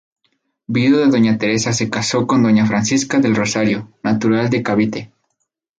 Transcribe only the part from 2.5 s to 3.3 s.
Francisca